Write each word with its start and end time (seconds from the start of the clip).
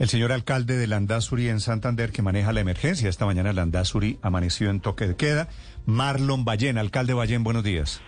El 0.00 0.08
señor 0.08 0.32
alcalde 0.32 0.78
de 0.78 0.86
Landazuri 0.86 1.50
en 1.50 1.60
Santander, 1.60 2.10
que 2.10 2.22
maneja 2.22 2.54
la 2.54 2.60
emergencia, 2.60 3.10
esta 3.10 3.26
mañana 3.26 3.52
Landazuri 3.52 4.18
amaneció 4.22 4.70
en 4.70 4.80
toque 4.80 5.06
de 5.06 5.14
queda. 5.14 5.48
Marlon 5.84 6.46
Ballén, 6.46 6.78
alcalde 6.78 7.12
Ballén, 7.12 7.44
buenos 7.44 7.64
días. 7.64 8.00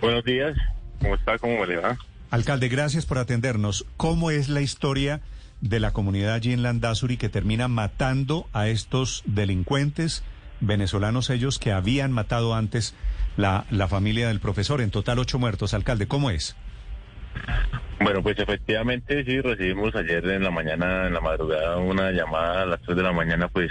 Buenos 0.00 0.22
días, 0.22 0.56
¿cómo 1.00 1.16
está? 1.16 1.36
¿Cómo 1.38 1.66
le 1.66 1.78
va? 1.78 1.98
Alcalde, 2.30 2.68
gracias 2.68 3.06
por 3.06 3.18
atendernos. 3.18 3.86
¿Cómo 3.96 4.30
es 4.30 4.48
la 4.48 4.60
historia 4.60 5.20
de 5.60 5.80
la 5.80 5.92
comunidad 5.92 6.34
allí 6.34 6.52
en 6.52 6.62
Landazuri 6.62 7.16
que 7.16 7.28
termina 7.28 7.66
matando 7.66 8.46
a 8.52 8.68
estos 8.68 9.24
delincuentes 9.26 10.22
venezolanos 10.60 11.28
ellos 11.30 11.58
que 11.58 11.72
habían 11.72 12.12
matado 12.12 12.54
antes 12.54 12.94
la, 13.36 13.66
la 13.70 13.88
familia 13.88 14.28
del 14.28 14.38
profesor? 14.38 14.80
En 14.80 14.92
total 14.92 15.18
ocho 15.18 15.40
muertos. 15.40 15.74
Alcalde, 15.74 16.06
¿cómo 16.06 16.30
es? 16.30 16.54
Bueno, 18.02 18.20
pues 18.20 18.36
efectivamente 18.38 19.24
sí, 19.24 19.40
recibimos 19.40 19.94
ayer 19.94 20.26
en 20.26 20.42
la 20.42 20.50
mañana, 20.50 21.06
en 21.06 21.14
la 21.14 21.20
madrugada, 21.20 21.76
una 21.78 22.10
llamada 22.10 22.62
a 22.62 22.66
las 22.66 22.80
3 22.82 22.96
de 22.96 23.02
la 23.04 23.12
mañana, 23.12 23.46
pues 23.46 23.70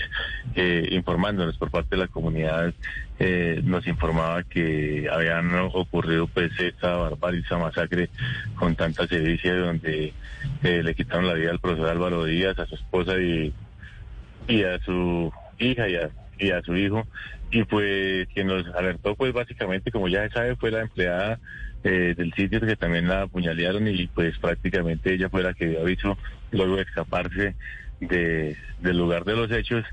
eh, 0.55 0.87
informándonos 0.91 1.57
por 1.57 1.69
parte 1.69 1.97
de 1.97 2.03
la 2.03 2.07
comunidad, 2.07 2.73
eh, 3.19 3.59
nos 3.63 3.85
informaba 3.87 4.43
que 4.43 5.09
habían 5.11 5.53
ocurrido 5.73 6.27
pues 6.27 6.51
esta 6.59 6.95
barbarie, 6.95 7.41
esa 7.41 7.57
masacre 7.57 8.09
con 8.55 8.75
tanta 8.75 9.05
sevicia 9.05 9.53
donde 9.53 10.13
eh, 10.63 10.81
le 10.81 10.95
quitaron 10.95 11.27
la 11.27 11.33
vida 11.33 11.51
al 11.51 11.59
profesor 11.59 11.89
Álvaro 11.89 12.23
Díaz, 12.23 12.57
a 12.57 12.65
su 12.67 12.75
esposa 12.75 13.17
y, 13.17 13.53
y 14.47 14.63
a 14.63 14.79
su 14.79 15.31
hija 15.59 15.89
y 15.89 15.95
a, 15.95 16.09
y 16.41 16.51
a 16.51 16.61
su 16.61 16.75
hijo. 16.75 17.07
Y 17.51 17.63
pues 17.63 18.27
quien 18.33 18.47
nos 18.47 18.65
alertó 18.75 19.15
pues 19.15 19.31
básicamente, 19.33 19.91
como 19.91 20.07
ya 20.07 20.27
se 20.27 20.33
sabe, 20.33 20.55
fue 20.55 20.71
la 20.71 20.81
empleada 20.81 21.39
eh, 21.83 22.13
del 22.17 22.33
sitio 22.33 22.59
que 22.59 22.75
también 22.75 23.07
la 23.07 23.23
apuñalearon 23.23 23.87
y 23.87 24.07
pues 24.07 24.37
prácticamente 24.39 25.13
ella 25.13 25.29
fue 25.29 25.43
la 25.43 25.53
que 25.53 25.67
dio 25.67 25.81
aviso 25.81 26.17
luego 26.51 26.75
de 26.75 26.83
escaparse 26.83 27.55
de, 27.99 28.57
del 28.81 28.97
lugar 28.97 29.23
de 29.25 29.35
los 29.35 29.51
hechos 29.51 29.85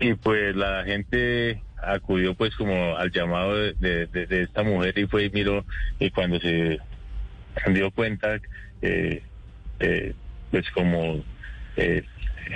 y 0.00 0.14
pues 0.14 0.54
la 0.56 0.84
gente 0.84 1.62
acudió 1.82 2.34
pues 2.34 2.54
como 2.56 2.96
al 2.96 3.10
llamado 3.10 3.56
de, 3.56 3.74
de, 4.06 4.42
esta 4.42 4.62
mujer 4.62 4.98
y 4.98 5.06
fue 5.06 5.24
y 5.24 5.30
miró 5.30 5.64
y 5.98 6.10
cuando 6.10 6.38
se 6.40 6.78
dio 7.72 7.90
cuenta 7.90 8.40
eh, 8.82 9.22
eh, 9.80 10.14
pues 10.50 10.70
como 10.70 11.24
eh, 11.76 12.04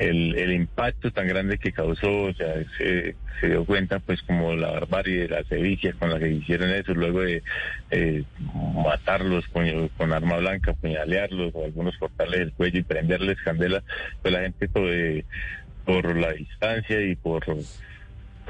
el, 0.00 0.36
el 0.36 0.53
impacto 0.53 1.11
tan 1.11 1.27
grande 1.27 1.58
que 1.58 1.72
causó, 1.72 2.25
o 2.25 2.34
sea, 2.34 2.55
se, 2.78 3.14
dio 3.42 3.64
cuenta 3.64 4.00
pues 4.00 4.20
como 4.22 4.55
la 4.55 4.70
barbarie 4.70 5.22
de 5.22 5.28
las 5.28 5.47
sevicias 5.47 5.94
con 5.97 6.11
la 6.11 6.19
que 6.19 6.28
hicieron 6.28 6.70
eso, 6.70 6.92
luego 6.94 7.20
de 7.20 7.42
matarlos 8.75 9.47
con, 9.48 9.89
con, 9.97 10.12
arma 10.12 10.36
blanca, 10.36 10.75
puñalearlos 10.75 11.53
o 11.55 11.64
algunos 11.64 11.97
cortarles 11.98 12.41
el 12.41 12.53
cuello 12.53 12.81
y 12.81 12.83
prenderles 12.83 13.41
candela, 13.42 13.83
pues 14.22 14.34
la 14.34 14.41
gente 14.41 14.69
pues, 14.69 15.25
por 15.84 16.16
la 16.16 16.33
distancia 16.33 17.00
y 17.00 17.14
por 17.16 17.44
pues, 17.44 17.81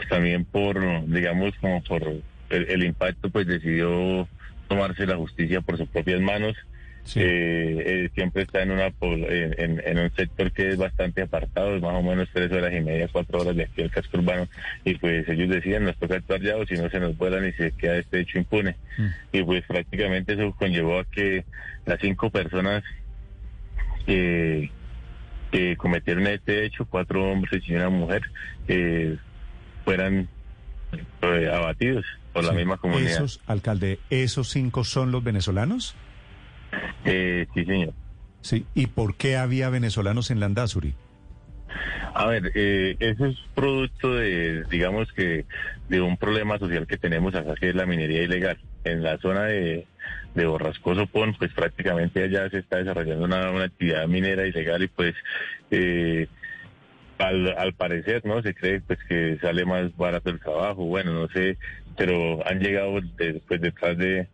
también 0.09 0.45
por, 0.45 1.07
digamos, 1.07 1.55
como 1.61 1.83
por 1.83 2.03
el 2.51 2.85
impacto 2.85 3.29
pues 3.29 3.47
decidió 3.47 4.27
tomarse 4.69 5.07
la 5.07 5.17
justicia 5.17 5.61
por 5.61 5.77
sus 5.77 5.89
propias 5.89 6.21
manos 6.21 6.57
eh, 7.15 7.83
eh, 7.87 8.11
siempre 8.15 8.43
está 8.43 8.63
en, 8.63 8.71
una, 8.73 8.93
en, 9.01 9.83
en, 9.85 9.99
un 9.99 10.15
sector 10.15 10.53
que 10.53 10.69
es 10.69 10.77
bastante 10.77 11.23
apartado, 11.23 11.81
más 11.81 11.95
o 11.95 12.03
menos 12.03 12.29
tres 12.33 12.53
horas 12.53 12.73
y 12.73 12.81
media, 12.81 13.09
cuatro 13.11 13.41
horas 13.41 13.57
de 13.57 13.65
aquí 13.65 13.83
al 13.83 13.91
casco 13.91 14.19
urbano, 14.19 14.49
y 14.85 14.95
pues 14.97 15.29
ellos 15.29 15.49
decían, 15.49 15.85
nos 15.85 15.97
toca 15.97 16.17
actuar 16.17 16.41
ya 16.41 16.57
o 16.57 16.67
si 16.67 16.75
no 16.75 16.91
se 16.91 17.01
nos 17.01 17.17
vuelan 17.17 17.47
y 17.47 17.53
se 17.53 17.73
queda 17.73 17.97
este 17.97 18.21
hecho 18.21 18.39
impune. 18.39 18.77
Mm. 18.99 19.07
Y 19.33 19.43
pues 19.43 19.65
prácticamente 19.67 20.35
eso 20.35 20.55
conllevó 20.59 20.99
a 20.99 21.05
que 21.05 21.45
las 21.87 21.99
cinco 22.01 22.31
personas 22.31 22.85
que, 24.05 24.71
que 25.51 25.77
cometieron 25.77 26.27
este 26.27 26.65
hecho, 26.65 26.85
cuatro 26.85 27.31
hombres 27.31 27.63
y 27.67 27.75
una 27.75 27.89
mujer, 27.89 28.23
eh, 28.69 29.17
fueran 29.85 30.29
eh, 31.23 31.51
abatidos 31.53 32.05
por 32.33 32.45
la 32.45 32.53
misma 32.53 32.77
comunidad. 32.77 33.13
¿Esos, 33.13 33.41
alcalde, 33.47 33.99
esos 34.11 34.49
cinco 34.51 34.85
son 34.85 35.11
los 35.11 35.25
venezolanos? 35.25 35.95
Eh, 37.05 37.47
sí, 37.55 37.65
señor. 37.65 37.95
Sí, 38.41 38.67
¿y 38.75 38.87
por 38.87 39.17
qué 39.17 39.37
había 39.37 39.69
venezolanos 39.69 40.31
en 40.31 40.41
Landazuri? 40.41 40.95
A 42.15 42.27
ver, 42.27 42.51
eh, 42.55 42.97
eso 42.99 43.27
es 43.27 43.37
producto 43.55 44.15
de, 44.15 44.65
digamos 44.71 45.13
que, 45.13 45.45
de 45.89 46.01
un 46.01 46.17
problema 46.17 46.59
social 46.59 46.87
que 46.87 46.97
tenemos 46.97 47.35
acá, 47.35 47.55
que 47.55 47.69
es 47.69 47.75
la 47.75 47.87
minería 47.87 48.23
ilegal. 48.23 48.59
En 48.85 49.03
la 49.03 49.19
zona 49.19 49.45
de, 49.45 49.87
de 50.35 50.47
Borrascoso 50.47 51.07
Pon, 51.07 51.35
pues 51.39 51.53
prácticamente 51.53 52.23
allá 52.25 52.49
se 52.51 52.59
está 52.59 52.79
desarrollando 52.79 53.25
una, 53.25 53.65
actividad 53.65 54.07
minera 54.09 54.47
ilegal 54.47 54.83
y 54.83 54.89
pues 54.89 55.15
eh, 55.71 56.29
al, 57.19 57.57
al, 57.59 57.75
parecer, 57.75 58.25
¿no? 58.25 58.43
Se 58.43 58.55
cree 58.55 58.81
pues 58.81 58.99
que 59.09 59.39
sale 59.41 59.65
más 59.65 59.95
barato 59.97 60.31
el 60.31 60.41
trabajo, 60.41 60.85
bueno, 60.85 61.13
no 61.13 61.29
sé, 61.29 61.59
pero 61.97 62.47
han 62.49 62.61
llegado 62.61 63.01
después 63.17 63.61
detrás 63.61 63.99
de, 63.99 64.29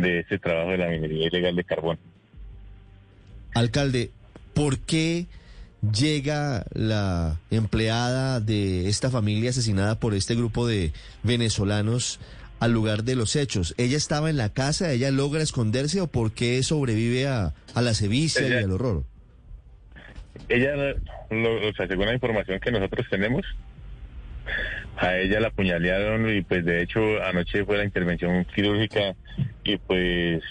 de 0.00 0.20
ese 0.20 0.38
trabajo 0.38 0.70
de 0.70 0.78
la 0.78 0.88
minería 0.88 1.26
ilegal 1.28 1.56
de 1.56 1.64
carbón. 1.64 1.98
Alcalde, 3.54 4.10
¿por 4.54 4.78
qué 4.78 5.26
llega 5.80 6.64
la 6.72 7.38
empleada 7.50 8.40
de 8.40 8.88
esta 8.88 9.10
familia 9.10 9.50
asesinada 9.50 9.98
por 9.98 10.14
este 10.14 10.34
grupo 10.34 10.66
de 10.66 10.92
venezolanos 11.22 12.20
al 12.60 12.72
lugar 12.72 13.04
de 13.04 13.16
los 13.16 13.36
hechos? 13.36 13.74
¿Ella 13.78 13.96
estaba 13.96 14.30
en 14.30 14.36
la 14.36 14.52
casa, 14.52 14.92
ella 14.92 15.10
logra 15.10 15.42
esconderse 15.42 16.00
o 16.00 16.06
por 16.06 16.32
qué 16.32 16.62
sobrevive 16.62 17.26
a, 17.26 17.54
la 17.74 17.94
sevicia 17.94 18.46
y 18.46 18.52
al 18.52 18.70
horror? 18.70 19.04
Ella, 20.48 20.74
o 21.30 21.72
sea, 21.74 21.86
según 21.86 22.06
la 22.06 22.14
información 22.14 22.60
que 22.60 22.70
nosotros 22.70 23.06
tenemos, 23.10 23.44
a 25.00 25.16
ella 25.16 25.40
la 25.40 25.48
apuñalearon 25.48 26.28
y 26.28 26.42
pues 26.42 26.64
de 26.64 26.82
hecho 26.82 27.00
anoche 27.24 27.64
fue 27.64 27.78
la 27.78 27.84
intervención 27.84 28.44
quirúrgica 28.44 29.14
y 29.64 29.78
pues 29.78 30.42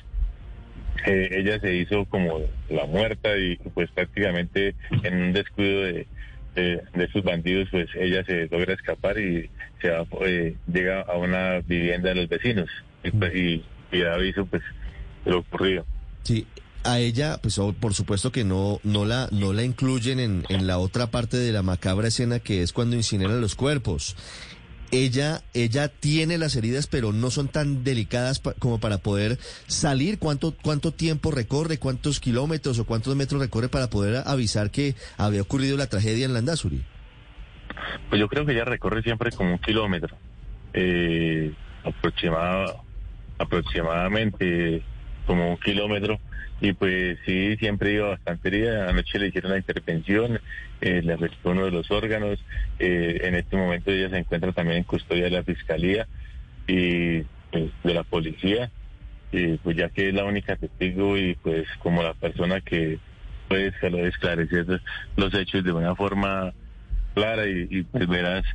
eh, 1.06 1.30
ella 1.32 1.60
se 1.60 1.76
hizo 1.76 2.06
como 2.06 2.42
la 2.70 2.86
muerta 2.86 3.38
y 3.38 3.58
pues 3.58 3.92
prácticamente 3.92 4.74
en 5.04 5.22
un 5.22 5.34
descuido 5.34 5.84
de, 5.84 6.08
de, 6.56 7.08
sus 7.14 7.24
bandidos 7.24 7.68
pues 7.70 7.88
ella 7.96 8.26
se 8.26 8.48
logra 8.48 8.74
escapar 8.74 9.20
y 9.20 9.50
se 9.82 9.92
va, 9.92 10.06
eh, 10.26 10.56
llega 10.72 11.02
a 11.02 11.16
una 11.16 11.60
vivienda 11.60 12.10
de 12.10 12.16
los 12.16 12.28
vecinos 12.30 12.70
y, 13.04 13.12
pues, 13.12 13.36
y, 13.36 13.64
aviso 14.02 14.48
pues 14.48 14.64
lo 15.26 15.40
ocurrido. 15.40 15.86
Sí, 16.24 16.46
a 16.84 17.00
ella, 17.00 17.40
pues 17.42 17.60
por 17.80 17.94
supuesto 17.94 18.32
que 18.32 18.44
no, 18.44 18.80
no 18.84 19.06
la, 19.06 19.28
no 19.32 19.54
la 19.54 19.64
incluyen 19.64 20.20
en, 20.20 20.46
en 20.50 20.68
la 20.68 20.78
otra 20.78 21.08
parte 21.08 21.38
de 21.38 21.52
la 21.52 21.62
macabra 21.62 22.08
escena 22.08 22.40
que 22.40 22.62
es 22.62 22.74
cuando 22.74 22.96
incineran 22.96 23.42
los 23.42 23.56
cuerpos. 23.56 24.16
Ella, 24.92 25.44
ella 25.54 25.88
tiene 25.88 26.40
las 26.40 26.56
heridas, 26.56 26.88
pero 26.88 27.14
no 27.14 27.30
son 27.30 27.48
tan 27.48 27.84
delicadas 27.84 28.42
como 28.58 28.80
para 28.80 28.98
poder 28.98 29.38
salir. 29.68 30.18
¿Cuánto, 30.18 30.56
¿Cuánto 30.64 30.92
tiempo 30.92 31.30
recorre? 31.30 31.78
¿Cuántos 31.78 32.20
kilómetros 32.20 32.80
o 32.80 32.86
cuántos 32.86 33.16
metros 33.16 33.40
recorre 33.40 33.70
para 33.70 33.92
poder 33.92 34.24
avisar 34.26 34.72
que 34.72 34.96
había 35.18 35.44
ocurrido 35.44 35.78
la 35.78 35.88
tragedia 35.88 36.26
en 36.26 36.34
Landazuri? 36.34 36.84
Pues 38.10 38.20
yo 38.20 38.28
creo 38.28 38.48
que 38.48 38.54
ella 38.54 38.66
recorre 38.66 39.04
siempre 39.04 39.32
como 39.32 39.52
un 39.52 39.60
kilómetro. 39.60 40.18
Eh, 40.74 41.54
aproximadamente 43.38 44.84
como 45.30 45.48
un 45.48 45.58
kilómetro 45.58 46.20
y 46.60 46.74
pues 46.74 47.20
sí, 47.24 47.56
siempre 47.58 47.94
iba 47.94 48.08
bastante 48.08 48.48
herida. 48.48 48.90
Anoche 48.90 49.20
le 49.20 49.28
hicieron 49.28 49.52
la 49.52 49.60
intervención, 49.60 50.40
eh, 50.82 51.04
le 51.04 51.14
arrestó 51.14 51.52
uno 51.52 51.66
de 51.66 51.72
los 51.72 51.92
órganos. 51.92 52.44
Eh, 52.80 53.20
en 53.22 53.36
este 53.36 53.56
momento 53.56 53.92
ella 53.92 54.10
se 54.10 54.18
encuentra 54.18 54.52
también 54.54 54.80
en 54.80 54.86
custodia 54.86 55.26
de 55.26 55.30
la 55.30 55.44
fiscalía 55.44 56.08
y 56.66 57.22
pues, 57.52 57.70
de 57.84 57.94
la 57.94 58.02
policía. 58.02 58.72
Y 59.32 59.58
pues 59.58 59.78
ya 59.78 59.90
que 59.90 60.10
es 60.10 60.16
la 60.16 60.26
única 60.26 60.56
testigo 60.56 61.16
y 61.16 61.36
pues 61.36 61.68
como 61.78 62.02
la 62.02 62.16
persona 62.16 62.60
que 62.62 62.98
puede 63.48 63.68
esclarecer 64.08 64.82
los 65.16 65.32
hechos 65.36 65.64
de 65.64 65.72
una 65.74 65.94
forma 65.96 66.54
clara 67.14 67.48
y, 67.48 67.84
pues 67.84 68.08
verás, 68.08 68.46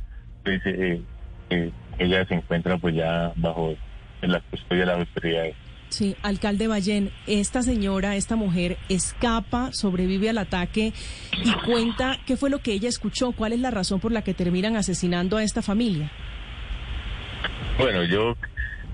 pues, 0.43 0.61
eh, 0.65 0.99
ella 1.99 2.25
se 2.25 2.33
encuentra 2.33 2.77
pues 2.77 2.95
ya 2.95 3.31
bajo 3.37 3.77
la 4.21 4.41
custodia 4.41 4.81
de 4.81 4.85
las 4.87 4.99
autoridades. 4.99 5.55
Sí, 5.95 6.13
alcalde 6.23 6.67
Ballén, 6.67 7.09
esta 7.25 7.61
señora, 7.61 8.17
esta 8.17 8.35
mujer 8.35 8.75
escapa, 8.89 9.69
sobrevive 9.71 10.29
al 10.29 10.37
ataque 10.39 10.91
y 11.41 11.53
cuenta 11.65 12.19
qué 12.27 12.35
fue 12.35 12.49
lo 12.49 12.59
que 12.59 12.73
ella 12.73 12.89
escuchó, 12.89 13.31
cuál 13.31 13.53
es 13.53 13.61
la 13.61 13.71
razón 13.71 14.01
por 14.01 14.11
la 14.11 14.21
que 14.21 14.33
terminan 14.33 14.75
asesinando 14.75 15.37
a 15.37 15.43
esta 15.43 15.61
familia. 15.61 16.11
Bueno, 17.77 18.03
yo 18.03 18.35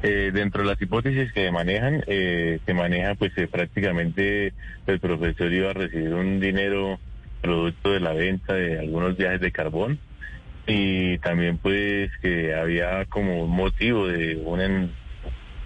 eh, 0.04 0.30
dentro 0.32 0.62
de 0.62 0.70
las 0.70 0.80
hipótesis 0.80 1.34
que 1.34 1.52
manejan, 1.52 2.04
eh, 2.06 2.60
se 2.64 2.74
maneja 2.76 3.16
pues 3.16 3.36
eh, 3.36 3.48
prácticamente 3.48 4.54
el 4.86 5.00
profesor 5.00 5.52
iba 5.52 5.72
a 5.72 5.74
recibir 5.74 6.14
un 6.14 6.40
dinero 6.40 7.00
producto 7.42 7.94
de 7.94 8.00
la 8.00 8.14
venta 8.14 8.54
de 8.54 8.78
algunos 8.78 9.18
viajes 9.18 9.42
de 9.42 9.52
carbón 9.52 9.98
y 10.68 11.18
también 11.18 11.58
pues 11.58 12.12
que 12.22 12.54
había 12.54 13.06
como 13.06 13.46
un 13.46 13.50
motivo 13.50 14.06
de 14.06 14.36
un 14.36 14.92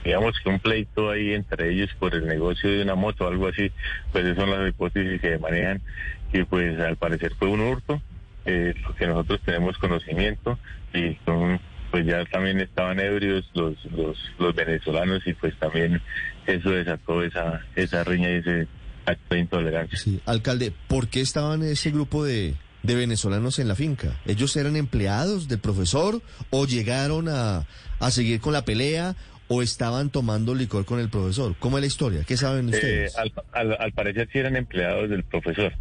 digamos 0.06 0.40
que 0.40 0.50
un 0.50 0.60
pleito 0.60 1.10
ahí 1.10 1.34
entre 1.34 1.72
ellos 1.72 1.90
por 2.00 2.13
el 2.13 2.28
negocio 2.28 2.69
de 2.69 2.84
una 2.84 2.96
moto 2.96 3.25
o 3.25 3.28
algo 3.28 3.48
así, 3.48 3.72
pues 4.12 4.24
esas 4.24 4.38
son 4.38 4.52
las 4.52 4.69
hipótesis 4.69 5.19
que 5.19 5.40
manejan 5.40 5.81
y 6.31 6.44
pues 6.44 6.80
al 6.80 6.96
parecer 6.96 7.34
fue 7.38 7.50
un 7.50 7.62
hurto, 7.62 8.02
eh, 8.46 8.75
que 8.98 9.07
nosotros 9.07 9.42
tenemos 9.44 9.78
conocimiento 9.80 10.60
y 10.94 11.18
pues 11.92 12.06
ya 12.06 12.24
también 12.25 12.60
estaban 12.60 13.00
ebrios 13.00 13.50
los, 13.54 13.74
los, 13.86 14.18
los 14.38 14.56
venezolanos 14.56 15.25
y 15.25 15.34
pues 15.34 15.57
también 15.57 16.02
eso 16.46 16.69
desató 16.69 17.24
esa, 17.24 17.62
esa 17.75 18.04
riña 18.04 18.30
y 18.30 18.36
ese 18.36 18.68
acto 19.06 19.36
de 19.36 19.40
intolerancia. 19.40 19.98
Sí, 19.98 20.22
alcalde, 20.25 20.72
¿por 20.88 21.08
qué 21.08 21.22
estaban 21.22 21.63
ese 21.63 21.90
grupo 21.90 22.24
de, 22.24 22.54
de 22.84 22.96
venezolanos 22.96 23.58
en 23.58 23.68
la 23.68 23.75
finca? 23.75 24.19
¿Ellos 24.28 24.56
eran 24.56 24.75
empleados 24.75 25.48
del 25.48 25.60
profesor 25.60 26.22
o 26.51 26.66
llegaron 26.66 27.28
a, 27.28 27.66
a 28.00 28.12
seguir 28.12 28.40
con 28.40 28.54
la 28.54 28.66
pelea 28.66 29.16
o 29.48 29.62
estaban 29.62 30.10
tomando 30.10 30.56
licor 30.56 30.86
con 30.86 31.00
el 31.00 31.10
profesor? 31.10 31.56
¿Cómo 31.60 31.78
es 31.78 31.82
la 31.82 31.88
historia? 31.88 32.24
¿Qué 32.26 32.38
saben 32.38 32.70
eh, 32.70 32.72
ustedes? 32.72 33.16
al, 33.52 33.92
parecer 33.94 34.28
sí 34.32 34.40
eran 34.40 34.56
empleados 34.56 35.10
del 35.10 35.24
profesor. 35.24 35.74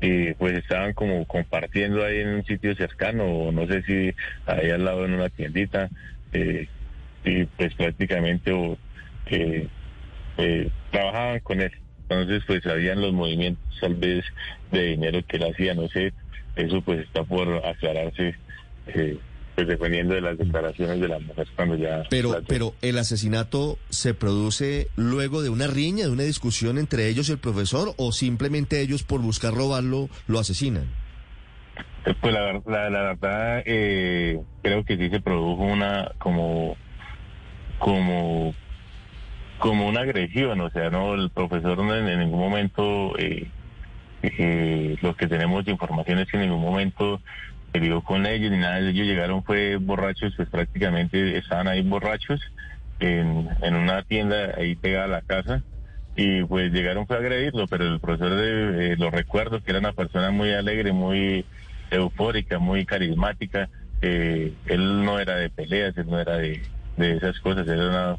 Y 0.00 0.32
pues 0.34 0.56
estaban 0.58 0.94
como 0.94 1.26
compartiendo 1.26 2.04
ahí 2.04 2.20
en 2.20 2.28
un 2.28 2.44
sitio 2.44 2.74
cercano, 2.74 3.24
o 3.24 3.52
no 3.52 3.66
sé 3.66 3.82
si 3.82 4.14
ahí 4.46 4.70
al 4.70 4.84
lado 4.84 5.04
en 5.04 5.14
una 5.14 5.28
tiendita, 5.28 5.90
eh, 6.32 6.68
y 7.24 7.44
pues 7.44 7.74
prácticamente 7.74 8.52
o, 8.52 8.78
eh, 9.26 9.68
trabajaban 10.90 11.40
con 11.40 11.60
él. 11.60 11.72
Entonces 12.08 12.42
pues 12.46 12.64
habían 12.66 13.00
los 13.00 13.12
movimientos 13.12 13.62
tal 13.80 13.94
vez 13.94 14.24
de 14.72 14.84
dinero 14.84 15.20
que 15.26 15.36
él 15.36 15.52
hacía, 15.52 15.74
no 15.74 15.88
sé, 15.88 16.12
eso 16.56 16.80
pues 16.80 17.00
está 17.00 17.24
por 17.24 17.64
aclararse. 17.66 18.34
Pues 19.60 19.68
dependiendo 19.68 20.14
de 20.14 20.22
las 20.22 20.38
declaraciones 20.38 21.00
de 21.02 21.08
la 21.08 21.18
mujer 21.18 21.46
cuando 21.54 21.76
ya... 21.76 22.04
Pero, 22.08 22.40
pero 22.48 22.72
el 22.80 22.96
asesinato 22.96 23.76
se 23.90 24.14
produce 24.14 24.88
luego 24.96 25.42
de 25.42 25.50
una 25.50 25.66
riña, 25.66 26.06
de 26.06 26.10
una 26.10 26.22
discusión 26.22 26.78
entre 26.78 27.08
ellos 27.08 27.28
y 27.28 27.32
el 27.32 27.38
profesor, 27.38 27.92
o 27.98 28.10
simplemente 28.12 28.80
ellos 28.80 29.02
por 29.02 29.20
buscar 29.20 29.52
robarlo 29.52 30.08
lo 30.26 30.38
asesinan. 30.38 30.84
Eh, 32.06 32.14
pues 32.22 32.32
la, 32.32 32.88
verdad 32.88 33.62
eh, 33.66 34.40
creo 34.62 34.82
que 34.82 34.96
sí 34.96 35.10
se 35.10 35.20
produjo 35.20 35.62
una 35.62 36.12
como 36.18 36.78
como 37.78 38.54
como 39.58 39.88
una 39.88 40.00
agresión, 40.00 40.58
o 40.62 40.70
sea, 40.70 40.88
no 40.88 41.12
el 41.12 41.28
profesor 41.28 41.80
en, 41.80 42.18
ningún 42.18 42.40
momento 42.40 43.12
eh, 43.18 43.46
eh, 44.22 44.96
lo 45.02 45.14
que 45.16 45.26
tenemos 45.26 45.66
de 45.66 45.72
información 45.72 46.18
es 46.18 46.28
que 46.30 46.38
en 46.38 46.44
ningún 46.44 46.62
momento 46.62 47.20
se 47.72 48.02
con 48.02 48.26
ellos 48.26 48.50
ni 48.50 48.58
nada 48.58 48.78
ellos 48.78 49.06
llegaron 49.06 49.44
fue 49.44 49.76
borrachos 49.76 50.34
pues 50.36 50.48
prácticamente 50.48 51.36
estaban 51.38 51.68
ahí 51.68 51.82
borrachos 51.82 52.40
en, 52.98 53.48
en 53.62 53.74
una 53.74 54.02
tienda 54.02 54.54
ahí 54.56 54.74
pegada 54.74 55.04
a 55.04 55.08
la 55.08 55.22
casa 55.22 55.62
y 56.16 56.42
pues 56.44 56.72
llegaron 56.72 57.06
fue 57.06 57.16
a 57.16 57.20
agredirlo 57.20 57.66
pero 57.68 57.86
el 57.86 58.00
profesor 58.00 58.34
de, 58.34 58.92
eh, 58.92 58.96
lo 58.96 59.10
recuerdo 59.10 59.62
que 59.62 59.70
era 59.70 59.78
una 59.78 59.92
persona 59.92 60.30
muy 60.30 60.52
alegre 60.52 60.92
muy 60.92 61.44
eufórica 61.90 62.58
muy 62.58 62.84
carismática 62.84 63.68
eh, 64.02 64.52
él 64.66 65.04
no 65.04 65.20
era 65.20 65.36
de 65.36 65.50
peleas 65.50 65.96
él 65.96 66.06
no 66.08 66.18
era 66.18 66.36
de, 66.36 66.62
de 66.96 67.16
esas 67.16 67.38
cosas 67.38 67.68
él 67.68 67.80
era 67.80 67.88
una, 67.88 68.16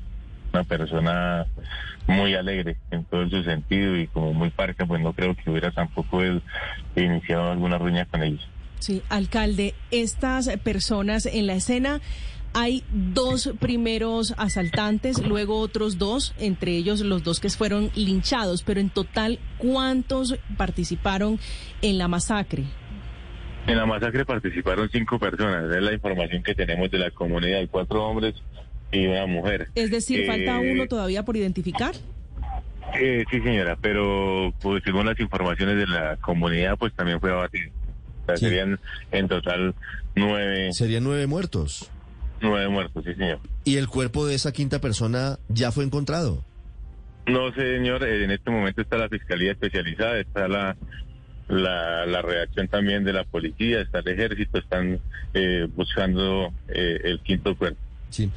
una 0.54 0.64
persona 0.64 1.46
muy 2.08 2.36
alegre 2.36 2.78
en 2.90 3.04
todo 3.04 3.30
su 3.30 3.44
sentido 3.44 3.98
y 3.98 4.08
como 4.08 4.34
muy 4.34 4.50
parca 4.50 4.86
pues 4.86 5.02
no 5.02 5.12
creo 5.12 5.36
que 5.36 5.50
hubiera 5.50 5.72
tampoco 5.72 6.22
iniciado 6.96 7.52
alguna 7.52 7.78
ruña 7.78 8.06
con 8.06 8.24
ellos 8.24 8.48
Sí, 8.82 9.04
alcalde, 9.10 9.76
estas 9.92 10.50
personas 10.64 11.28
en 11.28 11.46
la 11.46 11.54
escena 11.54 12.02
hay 12.56 12.84
dos 12.92 13.54
primeros 13.60 14.34
asaltantes, 14.38 15.24
luego 15.24 15.60
otros 15.60 16.00
dos, 16.00 16.34
entre 16.40 16.72
ellos 16.72 17.02
los 17.02 17.24
dos 17.24 17.40
que 17.40 17.50
fueron 17.52 17.92
linchados, 17.94 18.64
pero 18.64 18.80
en 18.80 18.90
total, 18.90 19.38
¿cuántos 19.60 20.36
participaron 20.58 21.40
en 21.84 22.00
la 22.00 22.08
masacre? 22.08 22.64
En 23.68 23.78
la 23.78 23.86
masacre 23.86 24.26
participaron 24.26 24.90
cinco 24.90 25.20
personas, 25.20 25.76
es 25.76 25.84
la 25.84 25.94
información 25.94 26.42
que 26.42 26.56
tenemos 26.56 26.90
de 26.90 26.98
la 26.98 27.12
comunidad, 27.12 27.62
cuatro 27.70 28.04
hombres 28.04 28.34
y 28.92 29.06
una 29.06 29.28
mujer. 29.28 29.68
Es 29.76 29.92
decir, 29.92 30.26
¿falta 30.26 30.60
eh, 30.60 30.72
uno 30.72 30.88
todavía 30.88 31.24
por 31.24 31.38
identificar? 31.38 31.94
Eh, 33.00 33.24
sí, 33.30 33.40
señora, 33.42 33.78
pero 33.80 34.52
pues, 34.60 34.82
según 34.84 35.06
las 35.06 35.20
informaciones 35.20 35.78
de 35.78 35.86
la 35.86 36.18
comunidad, 36.18 36.80
pues 36.80 36.94
también 36.96 37.20
fue 37.20 37.32
abatido 37.32 37.72
serían 38.38 38.80
en 39.12 39.28
total 39.28 39.76
nueve. 40.16 40.74
Serían 40.74 41.04
nueve 41.04 41.28
muertos. 41.28 41.90
Nueve 42.42 42.70
muertos, 42.70 43.04
sí, 43.06 43.14
señor. 43.14 43.40
¿Y 43.64 43.78
el 43.78 43.88
cuerpo 43.88 44.26
de 44.26 44.36
esa 44.36 44.52
quinta 44.52 44.82
persona 44.82 45.38
ya 45.48 45.72
fue 45.72 45.84
encontrado? 45.84 46.44
No, 47.28 47.54
señor. 47.54 48.04
En 48.04 48.32
este 48.32 48.50
momento 48.50 48.82
está 48.82 48.98
la 48.98 49.10
Fiscalía 49.10 49.52
Especializada, 49.52 50.20
está 50.20 50.48
la, 50.48 50.76
la, 51.48 52.06
la 52.08 52.22
redacción 52.24 52.68
también 52.68 53.04
de 53.04 53.14
la 53.14 53.24
policía, 53.26 53.82
está 53.82 54.00
el 54.00 54.08
ejército, 54.08 54.58
están 54.58 55.00
eh, 55.36 55.68
buscando 55.76 56.52
eh, 56.68 57.00
el 57.04 57.20
quinto 57.20 57.56
cuerpo. 57.56 57.80
Sí. 58.10 58.32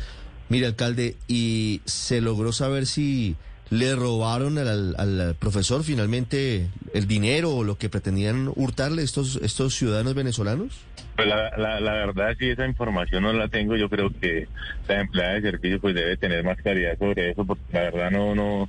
Mire, 0.51 0.67
alcalde, 0.67 1.17
¿y 1.27 1.81
se 1.87 2.21
logró 2.21 2.53
saber 2.53 2.85
si 2.85 3.37
le 3.71 3.95
robaron 3.95 4.59
al, 4.59 5.37
profesor 5.39 5.83
finalmente 5.83 6.69
el 6.93 7.07
dinero 7.07 7.51
o 7.57 7.65
lo 7.65 7.77
que 7.77 7.89
pretendían 7.89 8.51
hurtarle 8.55 9.03
estos, 9.03 9.37
estos 9.37 9.75
ciudadanos 9.75 10.15
venezolanos? 10.15 10.81
Pues 11.17 11.29
la, 11.29 11.81
la, 11.81 11.93
verdad, 11.93 12.35
si 12.39 12.51
esa 12.51 12.67
información 12.67 13.23
no 13.23 13.33
la 13.33 13.49
tengo, 13.49 13.77
yo 13.77 13.89
creo 13.89 14.11
que 14.11 14.49
la 14.89 15.01
empleada 15.01 15.35
de 15.35 15.43
servicio 15.43 15.81
pues 15.81 15.95
debe 15.95 16.17
tener 16.17 16.45
más 16.45 16.59
claridad 16.59 16.99
sobre 16.99 17.31
eso, 17.31 17.45
porque 17.45 17.63
la 17.73 17.81
verdad 17.81 18.11
no, 18.11 18.35
no, 18.35 18.69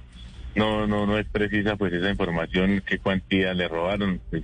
no, 0.55 0.87
no, 0.87 1.05
no 1.07 1.17
es 1.17 1.27
precisa 1.27 1.75
pues 1.75 1.93
esa 1.93 2.09
información, 2.09 2.83
qué 2.85 2.99
cuantía 2.99 3.53
le 3.53 3.67
robaron. 3.67 4.21
Pues, 4.29 4.43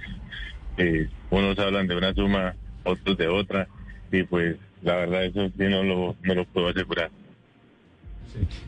eh, 0.77 1.09
unos 1.29 1.59
hablan 1.59 1.87
de 1.87 1.95
una 1.95 2.13
suma, 2.13 2.55
otros 2.83 3.17
de 3.17 3.27
otra, 3.27 3.67
y 4.11 4.23
pues 4.23 4.57
la 4.81 4.95
verdad 4.95 5.25
eso 5.25 5.47
sí 5.49 5.63
no 5.65 5.83
lo, 5.83 6.15
no 6.23 6.33
lo 6.33 6.45
puedo 6.45 6.69
asegurar. 6.69 7.11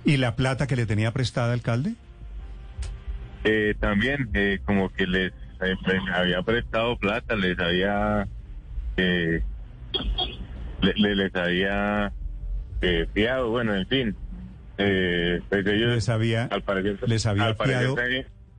¿Y 0.05 0.17
la 0.17 0.35
plata 0.35 0.67
que 0.67 0.75
le 0.75 0.85
tenía 0.85 1.11
prestada, 1.11 1.53
alcalde? 1.53 1.95
Eh, 3.43 3.75
también, 3.79 4.29
eh, 4.33 4.59
como 4.65 4.89
que 4.89 5.05
les, 5.05 5.33
eh, 5.61 5.75
había 6.13 6.41
prestado 6.43 6.97
plata, 6.97 7.35
les 7.35 7.59
había, 7.59 8.27
le, 8.95 9.43
les 10.81 11.35
había 11.35 12.11
fiado, 13.13 13.49
bueno, 13.49 13.75
en 13.75 13.87
fin. 13.87 14.15
pues 14.77 15.67
ellos, 15.67 15.95
les 15.95 16.09
había, 16.09 16.45
al 16.45 16.63
parecer, 16.63 16.97
les 17.07 17.25
había 17.25 17.53
fiado. 17.55 17.95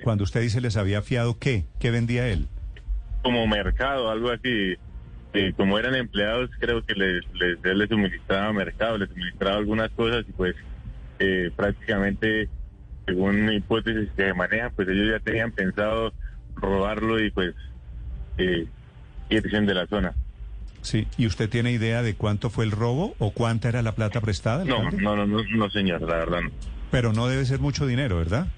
cuando 0.03 0.25
usted 0.25 0.41
dice 0.43 0.61
les 0.61 0.77
había 0.77 1.03
fiado, 1.03 1.39
¿qué? 1.39 1.65
¿Qué 1.81 1.91
vendía 1.91 2.29
él? 2.29 2.47
Como 3.23 3.47
mercado, 3.47 4.11
algo 4.11 4.31
así. 4.31 4.77
como 5.57 5.79
eran 5.79 5.95
empleados, 5.95 6.51
creo 6.59 6.85
que 6.85 6.95
les, 6.95 7.25
les, 7.35 7.59
él 7.65 7.79
les 7.79 7.89
suministraba 7.89 8.53
mercado, 8.53 8.99
les 8.99 9.09
suministraba 9.09 9.57
algunas 9.57 9.91
cosas 9.93 10.27
y 10.29 10.33
pues 10.33 10.55
eh, 11.19 11.51
prácticamente, 11.55 12.49
según 13.07 13.53
hipótesis 13.53 14.11
que 14.17 14.35
manejan, 14.35 14.73
pues 14.75 14.89
ellos 14.89 15.09
ya 15.11 15.21
tenían 15.21 15.53
pensado 15.53 16.13
robarlo 16.57 17.23
y 17.23 17.31
pues 17.31 17.55
eh, 18.39 18.67
irse 19.29 19.61
de 19.61 19.75
la 19.75 19.87
zona. 19.87 20.15
Sí, 20.83 21.07
¿y 21.17 21.27
usted 21.27 21.49
tiene 21.49 21.73
idea 21.73 22.03
de 22.03 22.15
cuánto 22.15 22.51
fue 22.51 22.65
el 22.65 22.71
robo 22.71 23.15
o 23.19 23.31
cuánta 23.31 23.69
era 23.69 23.81
la 23.81 23.93
plata 23.93 24.21
prestada? 24.21 24.65
No, 24.65 24.91
no, 24.91 25.17
no, 25.17 25.27
no, 25.27 25.71
señor, 25.71 26.03
la 26.03 26.19
verdad 26.19 26.43
no. 26.43 26.51
Pero 26.91 27.13
no 27.13 27.27
debe 27.27 27.47
ser 27.47 27.59
mucho 27.59 27.87
dinero, 27.87 28.19
¿verdad? 28.19 28.49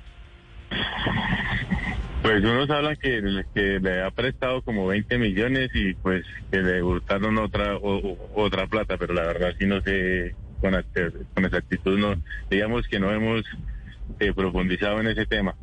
Pues 2.22 2.42
unos 2.42 2.68
hablan 2.70 2.96
que, 2.96 3.44
que 3.54 3.78
le 3.80 4.02
ha 4.02 4.10
prestado 4.10 4.60
como 4.62 4.88
20 4.88 5.16
millones 5.18 5.70
y 5.74 5.94
pues 5.94 6.24
que 6.50 6.58
le 6.60 6.82
hurtaron 6.82 7.38
otra 7.38 7.78
otra 8.34 8.66
plata, 8.66 8.96
pero 8.98 9.14
la 9.14 9.22
verdad 9.22 9.54
sí 9.56 9.64
no 9.64 9.80
sé 9.82 10.34
con, 10.60 10.74
con 11.34 11.44
exactitud 11.44 11.98
no, 11.98 12.14
digamos 12.50 12.86
que 12.88 12.98
no 12.98 13.12
hemos 13.12 13.44
eh, 14.20 14.32
profundizado 14.32 15.00
en 15.00 15.08
ese 15.08 15.26
tema. 15.26 15.54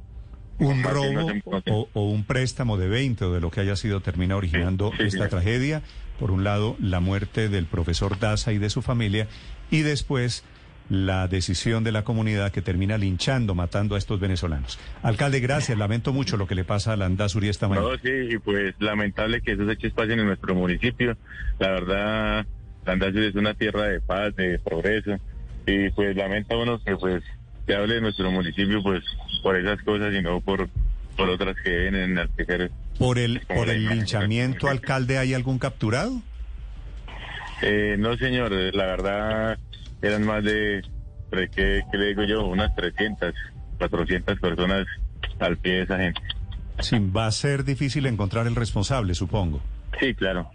Un 0.60 0.84
robo 0.84 1.88
o, 1.94 2.10
un 2.10 2.24
préstamo 2.26 2.78
de 2.78 2.88
20 2.88 3.26
o 3.26 3.34
de 3.34 3.42
lo 3.42 3.50
que 3.50 3.62
haya 3.62 3.76
sido 3.76 4.02
termina 4.02 4.36
originando 4.36 4.92
esta 5.00 5.28
tragedia. 5.28 5.82
Por 6.20 6.30
un 6.32 6.44
lado, 6.44 6.78
la 6.80 7.00
muerte 7.00 7.50
del 7.50 7.66
profesor 7.66 8.20
Daza 8.20 8.54
y 8.54 8.60
de 8.60 8.70
su 8.70 8.82
familia 8.82 9.28
y 9.72 9.82
después 9.82 10.44
la 10.90 11.28
decisión 11.28 11.84
de 11.84 11.92
la 11.92 12.04
comunidad 12.04 12.52
que 12.52 12.62
termina 12.62 12.98
linchando, 12.98 13.56
matando 13.56 13.96
a 13.96 13.98
estos 13.98 14.20
venezolanos. 14.20 14.80
Alcalde, 15.02 15.40
gracias. 15.40 15.78
Lamento 15.78 16.14
mucho 16.14 16.38
lo 16.38 16.48
que 16.48 16.56
le 16.56 16.64
pasa 16.64 16.94
a 16.94 16.98
Landazuri 16.98 17.50
esta 17.50 17.68
mañana. 17.68 17.88
No, 17.90 17.98
sí, 17.98 18.38
pues 18.44 18.76
lamentable 18.80 19.42
que 19.42 19.54
esos 19.54 19.70
hechos 19.72 19.94
pasen 19.94 20.20
en 20.20 20.28
nuestro 20.28 20.54
municipio. 20.54 21.18
La 21.60 21.70
verdad, 21.70 22.46
Es 22.86 23.36
una 23.36 23.54
tierra 23.54 23.84
de 23.84 24.02
paz, 24.02 24.36
de 24.36 24.60
progreso, 24.60 25.18
y 25.66 25.90
pues 25.92 26.16
lamenta 26.16 26.58
uno 26.58 26.82
que 26.84 26.96
pues 26.96 27.24
se 27.66 27.76
hable 27.76 27.96
de 27.96 28.02
nuestro 28.02 28.30
municipio 28.32 28.84
pues 28.84 29.04
por 29.42 29.56
esas 29.56 29.82
cosas 29.84 30.14
y 30.14 30.22
no 30.22 30.42
por, 30.42 30.70
por 31.16 31.30
otras 31.30 31.56
que 31.64 31.70
deben 31.70 31.96
enaltecer. 31.96 32.72
¿Por 33.00 33.18
el, 33.18 33.42
por 33.42 33.70
el 33.70 33.88
linchamiento, 33.88 34.70
alcalde, 34.70 35.18
hay 35.18 35.34
algún 35.34 35.60
capturado? 35.60 36.22
Eh, 37.62 37.96
no, 37.98 38.18
señor, 38.18 38.52
la 38.52 38.86
verdad 38.86 39.58
eran 40.02 40.26
más 40.26 40.44
de 40.44 40.82
¿qué, 41.32 41.84
qué 41.92 41.98
le 41.98 42.08
digo 42.08 42.24
yo? 42.24 42.46
Unas 42.46 42.76
300, 42.76 43.34
400 43.78 44.40
personas 44.40 44.86
al 45.40 45.58
pie 45.58 45.74
de 45.74 45.82
esa 45.84 45.98
gente. 45.98 46.22
Sí, 46.80 47.00
va 47.00 47.28
a 47.28 47.32
ser 47.32 47.64
difícil 47.64 48.06
encontrar 48.06 48.48
el 48.48 48.56
responsable, 48.56 49.14
supongo. 49.14 49.62
Sí, 50.00 50.14
claro. 50.16 50.50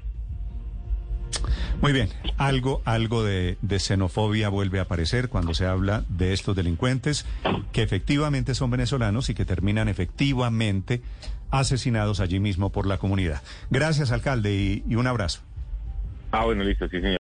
Muy 1.80 1.92
bien, 1.92 2.08
algo, 2.38 2.82
algo 2.84 3.22
de, 3.22 3.56
xenofobia 3.78 4.48
vuelve 4.48 4.80
a 4.80 4.82
aparecer 4.82 5.28
cuando 5.28 5.54
se 5.54 5.64
habla 5.64 6.04
de 6.08 6.32
estos 6.32 6.56
delincuentes 6.56 7.24
que 7.72 7.82
efectivamente 7.82 8.54
son 8.56 8.70
venezolanos 8.70 9.30
y 9.30 9.34
que 9.34 9.44
terminan 9.44 9.88
efectivamente 9.88 11.02
asesinados 11.50 12.18
allí 12.18 12.40
mismo 12.40 12.70
por 12.70 12.86
la 12.86 12.98
comunidad. 12.98 13.42
Gracias, 13.70 14.10
alcalde, 14.10 14.54
y, 14.54 14.84
y 14.88 14.96
un 14.96 15.06
abrazo. 15.06 15.40
Ah, 16.32 16.44
bueno, 16.44 16.64
listo, 16.64 16.88
sí, 16.88 17.00
señor. 17.00 17.16